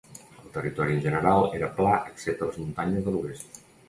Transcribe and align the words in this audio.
El 0.43 0.47
territori 0.53 0.95
en 0.95 1.03
general 1.03 1.45
era 1.57 1.69
pla 1.79 1.91
excepte 2.13 2.47
les 2.47 2.57
muntanyes 2.63 3.07
de 3.09 3.15
l'oest. 3.17 3.61